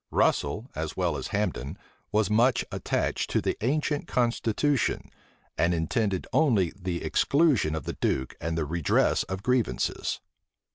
Russel, 0.09 0.67
as 0.73 0.97
well 0.97 1.15
as 1.15 1.27
Hambden, 1.27 1.77
was 2.11 2.27
much 2.27 2.65
attached 2.71 3.29
to 3.29 3.39
the 3.39 3.55
ancient 3.63 4.07
constitution, 4.07 5.11
and 5.59 5.75
intended 5.75 6.25
only 6.33 6.73
the 6.75 7.03
exclusion 7.03 7.75
of 7.75 7.83
the 7.83 7.93
duke 8.01 8.35
and 8.41 8.57
the 8.57 8.65
redress 8.65 9.21
of 9.21 9.43
grievances. 9.43 10.19